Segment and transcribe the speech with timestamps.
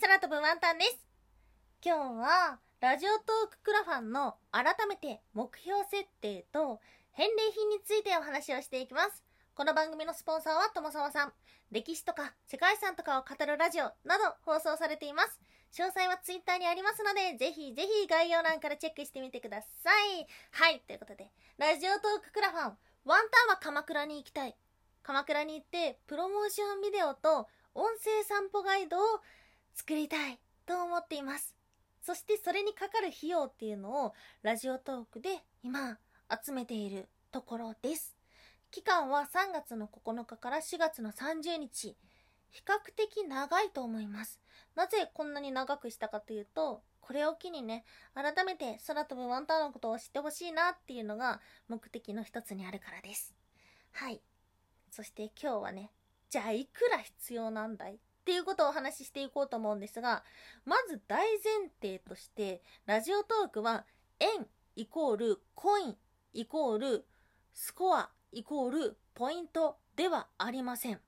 [0.00, 0.96] 空飛ぶワンタンです。
[1.84, 6.78] 今日は、ラジオトーククラファンの改めて目標設定と
[7.10, 9.24] 返礼品についてお話をしていきます。
[9.56, 11.32] この番組のスポンサーは友沢さん。
[11.72, 15.40] 歴史とか世界遺産とかを語るラジオなど放送されています。
[15.72, 20.28] 詳細はツイッターにありますので、ぜひぜひ概要欄からチェックしてみてください。
[20.52, 24.56] はい、ということで、ラジオトーククラファン、ワンタンは鎌倉に行きたい。
[25.02, 29.20] 鎌倉に行って、プロモーションビデオと音声散歩ガイドを
[29.78, 31.54] 作りたいと思っています。
[32.02, 35.30] そしてそれにかかる費用っていうのをラジオトークで
[35.62, 35.98] 今
[36.44, 38.16] 集めているところです。
[38.72, 41.96] 期間は3月の9日から4月の30日。
[42.50, 44.40] 比較的長いと思います。
[44.74, 47.84] なぜこんなに長くしたかというと、これを機にね、
[48.14, 53.32] 改めて空飛ぶワンタンのことを知ってほしいなっていうのが目的の一つにあるからです。
[53.92, 54.20] はい。
[54.90, 55.92] そして今日はね、
[56.30, 60.22] じゃあいくら必要なんだいっていうことをお話ししていこうと思うんですが、
[60.66, 63.86] まず大前提として、ラジオトークは
[64.20, 65.96] 円イコールコイン
[66.34, 67.06] イコール
[67.54, 71.00] スコアイコールポイントではありません。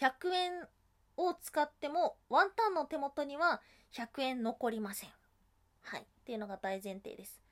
[0.00, 0.52] 100円
[1.18, 3.60] を使ってもワンタンの手元には
[3.94, 5.10] 100円残りません。
[5.82, 6.00] はい。
[6.00, 7.42] っていうのが大前提です。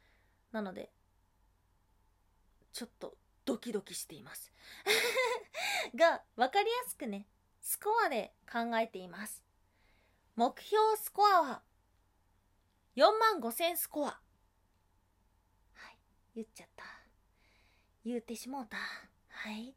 [0.52, 0.90] なので、
[2.72, 4.50] ちょっとドキドキしています。
[5.94, 7.26] が、わかりやすくね、
[7.60, 9.42] スコアで考えています。
[10.36, 11.62] 目標スコアは、
[12.96, 14.10] 4万5千スコア。
[14.10, 14.18] は
[15.90, 15.98] い。
[16.36, 16.84] 言っちゃった。
[18.04, 18.76] 言うてしもうた。
[19.28, 19.74] はい。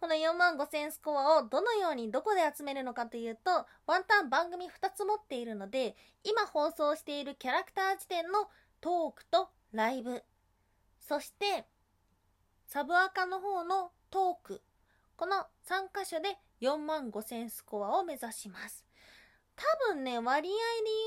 [0.00, 8.48] この4万5千スコアをどのようにどこで集めるのかというと、ワンタン番組2つ持っているので、今放送しているキャラクター辞典の
[8.80, 10.22] トークとライブ、
[11.00, 11.66] そして、
[12.66, 14.62] サブアカの方のトーク、
[15.16, 15.36] この
[15.66, 18.84] 3箇所で4万5千スコアを目指します。
[19.56, 20.56] 多分ね、割合で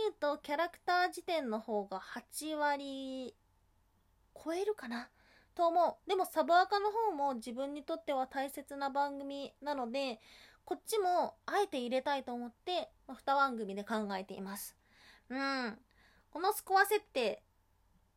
[0.03, 3.35] 言うと、キャラクター辞典の方が8割
[4.33, 5.09] 超えるかな？
[5.55, 6.09] と思う。
[6.09, 10.19] でもサブアカの方も自分にとっては大切な番組なので、
[10.63, 14.77] こっちもあえて入れたいと思って、2番組で考えています。
[15.29, 15.77] うん。
[16.29, 17.41] このスコア設定、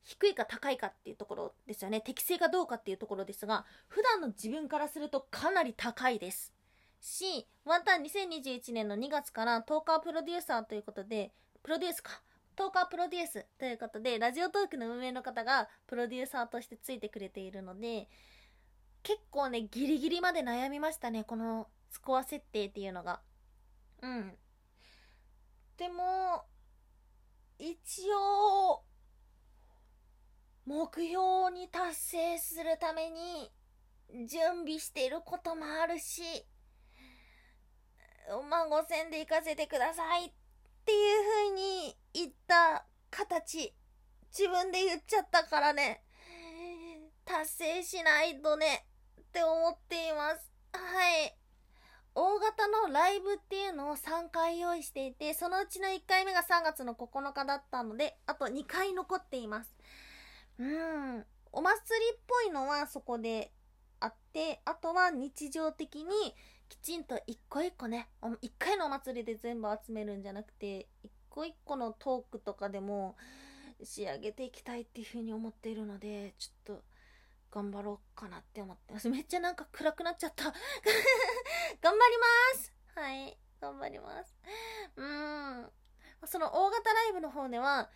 [0.03, 2.01] 低いか高いかっていうところですよね。
[2.01, 6.53] 適正かどうかっていうところですが、普段の自分からするとかなり高いです。
[7.01, 12.23] し、ワンタン2021年の2月からトーカープロデューサーということで、プロデュースか。
[12.57, 18.09] トーカープロデュースということで、ラジオトークの運営の方がプロデューサーとしてついてくれているので、
[19.03, 23.21] 結構ね、ギリギリまで悩みましたね、このスコア設定っていうのが。
[24.03, 24.37] うん。
[25.79, 26.45] でも、
[27.59, 28.83] 一応、
[30.67, 33.51] 目標に達成するために
[34.27, 36.23] 準備していることもあるし、
[38.31, 40.33] 4万5千で行かせてくださいっ
[40.87, 43.75] ていう風に言った形、
[44.31, 46.05] 自分で言っちゃったからね、
[47.25, 48.87] 達成しないとね、
[49.21, 50.49] って思っています。
[50.73, 50.81] は
[51.25, 51.37] い。
[52.15, 59.75] 大型のライブっていうのを3回用意していて、そのうちの1回目が3月の9日だったので、あと2回残っています。
[60.59, 61.27] うん。
[61.53, 63.53] お祭りっぽいのはそこで
[63.99, 66.37] あって、あとは日常的に
[66.71, 68.09] きちんと一個一個ね、
[68.41, 73.17] 一回のお祭りで全部集めるんじゃなくて、一個一個のトークとかでも
[73.83, 76.83] 仕上げていきたいっていうふうに思っているので、ちょっと
[77.51, 79.09] 頑張ろうかなって思ってます。
[79.09, 80.45] めっちゃなんか暗くなっちゃった。
[81.83, 82.19] 頑張り
[82.55, 84.37] ますはい、頑張ります。
[84.95, 85.73] うん。
[86.27, 87.91] その大型ライブの方では、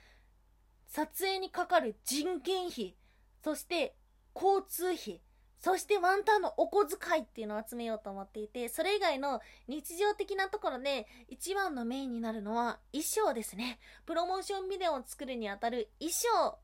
[0.89, 2.97] 撮影にかかる人件費、
[3.45, 3.97] そして
[4.35, 5.23] 交通費、
[5.65, 13.79] そしてワンタンのお小遣いっていうのを集めようと思っていて、それ以外の日常的なところで一番のメインになるのは衣装ですね。
[14.05, 16.59] プロモーションビデオを作るにあたる衣装。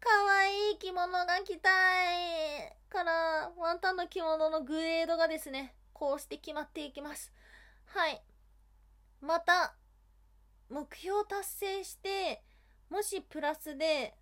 [0.00, 2.76] かわいい着物が着たい。
[2.88, 7.32] から、ワンタンの着物のグレードがですね、こうして決まっていきます。
[7.84, 8.24] はい。
[9.20, 9.76] また、
[10.68, 12.42] 目標達成して、
[12.90, 14.16] もしプラスで、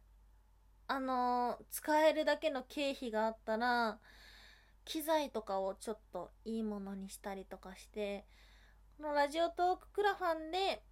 [0.91, 4.01] あのー使えるだけの経費があったら、
[4.85, 8.27] 機材とかをちょっといいものにしたりとかして、
[8.97, 10.83] このラジオトーククラファンで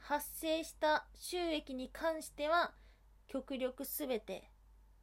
[0.00, 2.72] 発生した収益に関しては、
[3.26, 4.48] 極力すべて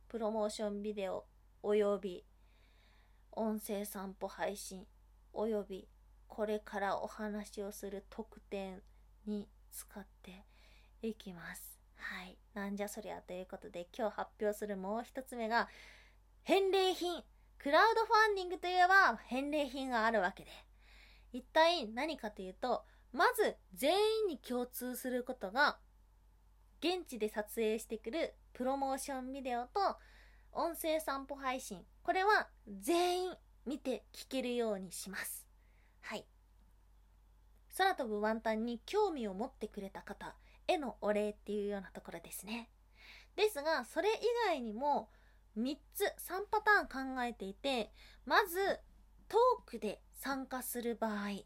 [0.07, 1.25] プロモーションビデオ
[1.61, 2.23] および
[3.33, 4.85] 音声散歩配信
[5.33, 5.89] および
[6.29, 8.81] これからお話をする特典
[9.25, 10.45] に使って
[11.01, 11.82] いきます。
[12.03, 12.37] はい。
[12.53, 15.69] なんじゃそりゃということで今日発表するもう一つ目が
[16.43, 17.23] 返礼品。
[17.57, 20.51] クラウドファンディングといえば返礼品があるわけで。
[21.31, 25.77] 一体何かというとまず全員に共通することが
[26.79, 29.69] 現地で撮影してくるプロモーションビデオと
[30.51, 33.33] 音声散歩配信これは全員
[33.65, 35.47] 見て聞けるようにします
[36.01, 36.25] はい
[37.77, 40.35] 空飛ぶワンタンに興味を持ってくれた方
[40.67, 42.69] へのお礼っていうようなところですね。
[43.35, 44.11] ですがそれ以
[44.47, 45.09] 外にも
[45.57, 47.91] 3つ3パターン考えていて
[48.25, 48.79] まず
[49.27, 51.43] トークで参加する場合。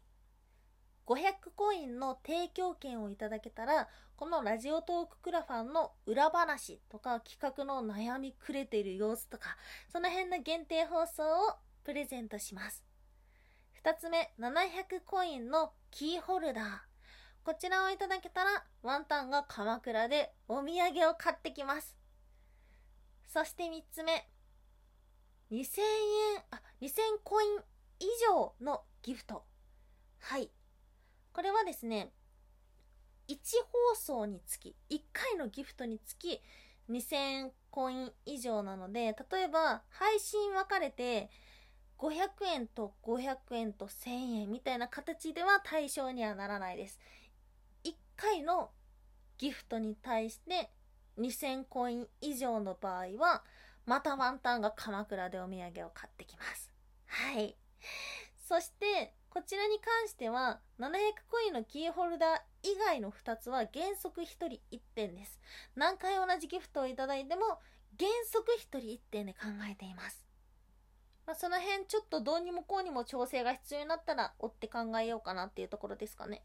[1.06, 9.56] 500コインの提供権をいただけたらこのラジオトーククラファンの裏話とか企画の悩みくれてる様子とか
[9.90, 12.84] その辺の限定放送をプレゼントします。
[13.84, 16.87] 2つ目700コインのキーホルダー。
[17.48, 21.96] こちらをいただけたらワンタンが鎌倉でお土産を買ってきます。
[23.26, 24.28] そして3つ目。
[25.50, 26.90] 2000円あ2000
[27.24, 27.48] コイン
[28.00, 29.44] 以上のギフト。
[30.18, 30.50] はい。
[31.32, 32.12] これはですね、
[33.28, 33.36] 1
[33.94, 36.42] 放送につき、1回のギフトにつき
[36.90, 41.30] 2000コイン以上なので、例えば配信分かれて
[41.96, 47.00] 500円と500円と1000円みたいな形では対象にはならないです。
[48.18, 48.70] 回の
[49.38, 50.70] ギフトに対して
[51.18, 53.44] 2000コイン以上の場合は、
[53.86, 56.70] またワンタンが鎌倉でお土産を買ってきます。
[57.06, 57.56] はい。
[58.46, 60.88] そして、こちらに関しては700
[61.30, 65.38] コインのキーホルダー以外の2つは原則1人1点です。
[65.76, 67.60] 何回同じギフトをいただいても
[67.98, 70.24] 原則1人1点で考えています。
[71.26, 76.42] まあ、その辺ちょっとどうにもこうにも調整が必要になったら追って考えようかなっていうところですかね。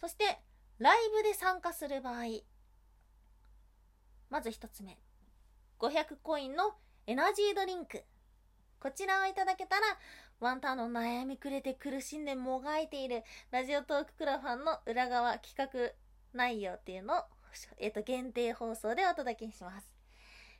[0.00, 0.40] そして
[0.80, 2.24] ライブで参加する場合
[4.30, 4.98] まず1つ目
[5.78, 6.72] 500コインの
[7.06, 8.02] エナジードリンク
[8.80, 9.82] こちらをいただけたら
[10.40, 15.92] ワンタンの悩みくれて苦しんでもがいているラジオトーククラファンの裏側企画
[16.32, 17.22] 内容っていうのを、
[17.78, 19.86] えっと、限定放送でお届けします。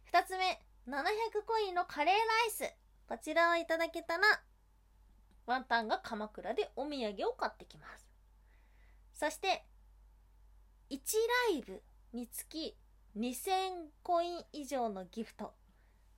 [0.05, 1.02] 二つ目、700
[1.46, 2.75] コインのカレーライス。
[3.08, 4.25] こちらをいただけたら、
[5.46, 8.05] ワンタンが鎌倉でお土産を買ってきます。
[9.14, 9.64] そして、
[10.91, 10.97] 1
[11.53, 11.83] ライブ
[12.13, 12.77] につき
[13.17, 15.53] 2000コイン以上のギフト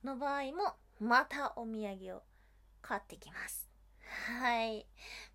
[0.03, 2.23] の場合も、またお土産を
[2.81, 3.69] 買ってきます。
[4.39, 4.87] はい。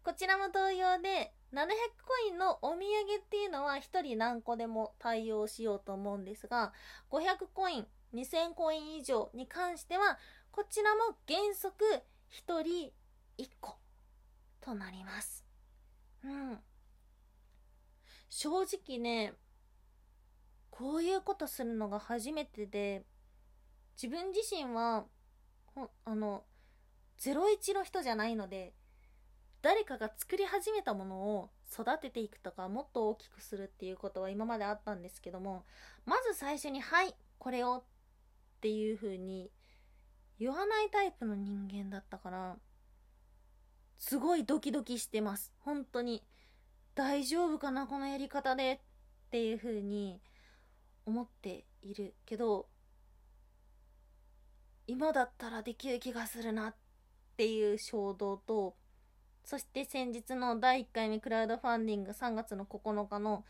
[0.02, 1.66] こちらも同様で、700
[2.04, 2.80] コインのお土産
[3.20, 6.72] っていうのは1人何個でも対応しようと思うんですが、
[7.10, 10.18] 500コイン、2000コイン以上に関しては、
[10.50, 11.84] こちらも原則
[12.32, 12.92] 1人
[13.38, 13.76] 1個
[14.60, 15.44] となります。
[16.24, 16.58] うん。
[18.30, 19.34] 正直ね、
[20.70, 23.04] こういうことするのが初めてで、
[24.00, 25.06] 自分自身は、
[26.04, 26.44] あの、
[27.18, 28.72] 01の人じゃないので
[29.60, 35.64] 誰かが作り始めたものを育てていくとかもっと大きくするっていうことは今まであったんですけども
[36.06, 37.78] まず最初に「はいこれを」
[38.58, 39.50] っていう風に
[40.38, 42.56] 言わないタイプの人間だったから
[43.98, 45.52] すごいドキドキしてます。
[45.58, 46.22] 本当に。
[46.98, 48.80] 大丈夫かなこのやり方で
[49.28, 50.20] っていう風に
[51.06, 52.66] 思っているけど
[54.88, 56.74] 今だったらできる気がするなっ
[57.36, 58.74] ていう衝動と
[59.44, 63.44] そして先日の第1回目クラウドファンディング3月の9日の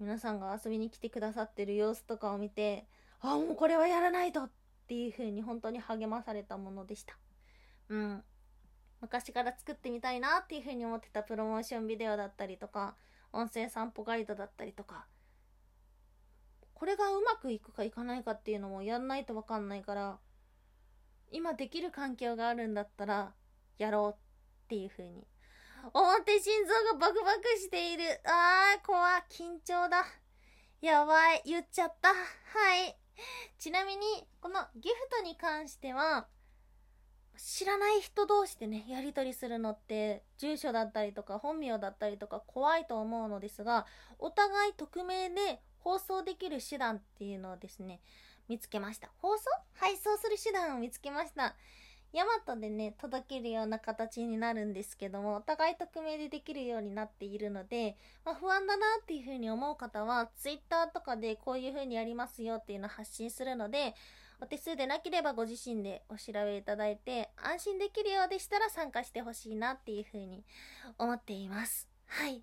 [0.00, 2.88] 皆さんが遊びに来てくださってる様子とかを見て
[3.20, 4.50] あもうこれはやらないとっ
[4.88, 7.16] ていう風に本当に励まされたものでした。
[7.90, 8.24] うん。
[9.00, 12.96] 昔から作ってみたいなっていう風に思ってたプロモーションビデオだったりとか
[13.32, 15.06] 音声散歩ガイドだったりとか
[16.74, 20.18] これがうまくいくかいかないかっていうのもやんないとわかんないから
[21.30, 23.32] 今できる環境があるんだったら
[23.78, 25.26] やろうっていう風に。
[25.92, 28.04] 思って心臓がバクバクしている。
[28.24, 30.04] あー怖緊張だ。
[30.80, 32.08] やばい言っちゃった。
[32.08, 32.14] は
[32.84, 32.96] い。
[33.58, 36.26] ちなみにこのギフトに関しては
[37.38, 43.86] 知らない人同士でねやり取りするのって住所だったりとか本名だったりとか怖いと思うのですが
[44.18, 48.00] お互い匿名で放送できる手段っていうのをですね
[48.48, 49.10] 見つけました。
[49.18, 49.44] 放送？
[49.74, 51.54] 配送する手段を見つけました。
[52.12, 63.94] ヤマトでね、届けるような形になるんですけども、お互い匿名でできるようになっているので、まあ、不安だなっていう風に思う方は、Twitter とかでこういう風にやりますよっていうのを発信するので、
[64.40, 70.44] お手数でなければご自身でお調べいただいて、安心できるようでしたら参加してほしいなっていう風に
[70.98, 71.88] 思っています。
[72.06, 72.42] はい。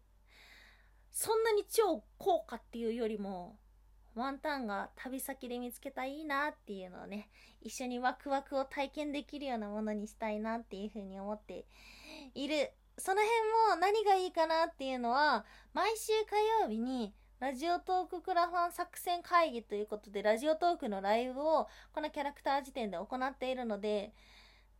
[1.12, 3.58] そんなに超効果っていうよりも、
[4.16, 7.30] ワンタンが旅先で見つけたらいいなっていうのをね、
[7.62, 11.66] 一緒にワクワクを体験できるようなものにしたいなっていうふうに思って
[12.36, 24.14] いるその辺も何がいいかなっていうのは、毎週火曜日に、ラジオトーククラファン作戦会議ということで、ラジオトークのライブを、このキャラクター時点で行っているので、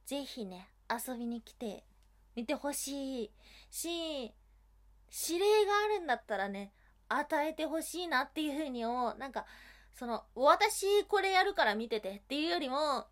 [0.06, 1.84] ぜひね、遊びに来て、
[2.38, 3.32] 見てほしい
[3.70, 4.34] し、
[5.28, 6.72] 指令があるんだったらね、
[7.10, 9.18] 与えてほしいなっていうふうに思う。
[9.18, 9.46] なんか、
[9.94, 13.08] その、私これやるから見ててっていうよりも、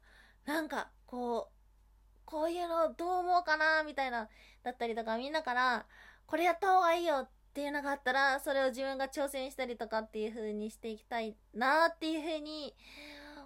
[0.46, 4.30] なんか、こう、こういうのどう思うかなみたいな、
[4.64, 5.86] だったりとか、みんなから、
[6.26, 12.74] これやった方がいいよっっていうのがあったら、それを自分が挑戦したりとかっていう風にしていきたいなっていう風に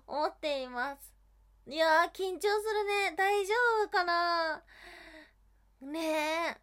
[0.05, 1.12] 思っています。
[1.65, 3.15] いやー、緊張するね。
[3.17, 4.63] 大丈夫かな？
[5.81, 6.59] ね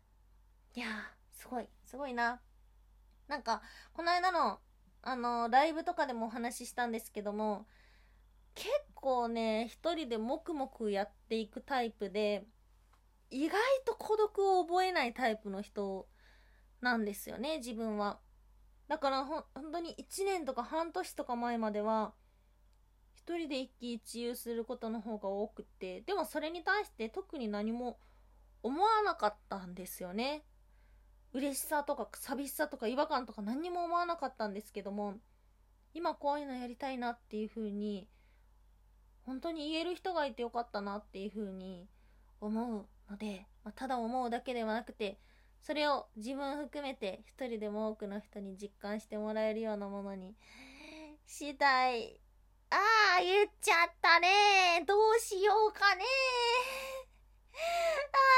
[0.76, 0.78] え。
[0.78, 0.90] いやー、
[1.32, 2.40] すごい、すごいな。
[3.26, 3.61] なんか、
[3.92, 4.61] この間の、
[5.02, 7.66] あの、ライブとかでもお話ししたんですけども、
[8.54, 12.46] 結構ね、一人で黙々やっていくタイプで、
[13.30, 16.06] 意外と孤独を覚えないタイプの人
[16.82, 18.20] なんですよね、自分は。
[18.88, 22.12] だからほ、本当に1年とか半年とか前までは、
[23.14, 27.98] 一人で一喜一憂することの方が多くて、でもそれに対して特に何も
[28.62, 30.44] 思わなかったんですよね。
[31.32, 35.14] 嬉しさとか寂しさとか違和感とか何にも思わなかったんですけども、
[35.94, 38.08] 今こういうのやりたいなっていう風に
[39.24, 41.86] 本当に言える人がいてよかったなっていう風に
[42.40, 45.18] 思うので、ま、ただ思うだけではなくて、
[45.62, 50.35] それを自分含めて一人でも多くの人に実感してもらえるようなものに
[51.26, 52.21] したい。
[52.71, 52.76] あ
[53.19, 54.85] あ、言っちゃったね。
[54.87, 56.04] どうしようかね。
[57.54, 58.33] ああ、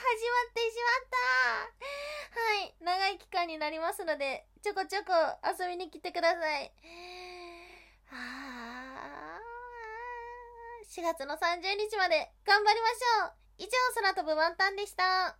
[0.00, 2.40] 始まってしまった。
[2.40, 2.74] はい。
[2.80, 5.12] 長い期間になりますので、ちょこちょこ
[5.46, 6.72] 遊びに来てください。
[8.10, 9.38] ああ。
[10.88, 15.38] 4月の30日まで頑張りましょう以上、空飛ぶワンタンでした。